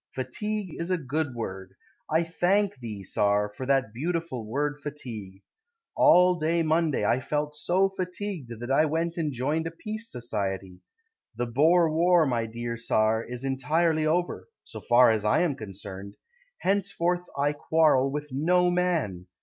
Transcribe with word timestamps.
Fatigue 0.15 0.73
is 0.81 0.89
a 0.89 0.97
good 0.97 1.35
word. 1.35 1.75
I 2.09 2.23
thank 2.23 2.79
thee, 2.79 3.03
Tsar, 3.03 3.49
for 3.55 3.67
that 3.67 3.93
beautiful 3.93 4.47
word 4.47 4.79
fatigue. 4.81 5.43
All 5.95 6.33
day 6.33 6.63
Monday 6.63 7.05
I 7.05 7.19
felt 7.19 7.53
so 7.53 7.87
fatigued 7.87 8.59
That 8.59 8.71
I 8.71 8.83
went 8.87 9.17
and 9.17 9.31
joined 9.31 9.67
a 9.67 9.69
Peace 9.85 10.09
Society. 10.11 10.81
The 11.35 11.45
Boer 11.45 11.87
war, 11.91 12.25
my 12.25 12.47
dear 12.47 12.77
Tsar, 12.77 13.23
Is 13.23 13.43
entirely 13.43 14.07
over, 14.07 14.47
So 14.63 14.81
far 14.81 15.11
as 15.11 15.23
I 15.23 15.41
am 15.41 15.53
concerned; 15.55 16.15
Henceforth 16.61 17.25
I 17.37 17.53
quarrel 17.53 18.11
with 18.11 18.31
no 18.31 18.71
man. 18.71 19.27